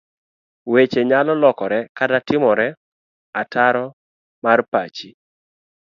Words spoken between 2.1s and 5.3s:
timore otaro mar pachi.